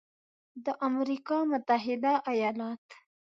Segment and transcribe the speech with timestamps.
[0.63, 2.83] د امریکا متحده ایالات